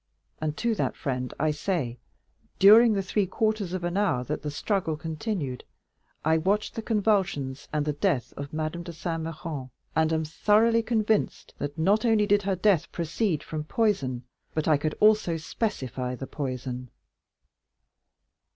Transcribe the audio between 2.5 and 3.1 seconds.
'During the